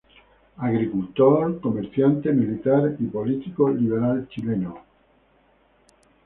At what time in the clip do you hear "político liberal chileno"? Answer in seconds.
3.05-4.79